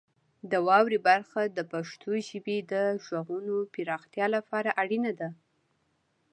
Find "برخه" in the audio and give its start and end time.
1.09-1.41